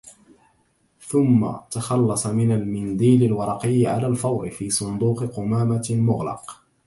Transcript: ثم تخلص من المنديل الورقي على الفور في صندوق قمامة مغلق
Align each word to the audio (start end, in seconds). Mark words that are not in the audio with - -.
ثم 1.01 1.51
تخلص 1.71 2.27
من 2.27 2.51
المنديل 2.51 3.23
الورقي 3.23 3.85
على 3.85 4.07
الفور 4.07 4.49
في 4.49 4.69
صندوق 4.69 5.23
قمامة 5.23 5.87
مغلق 5.89 6.61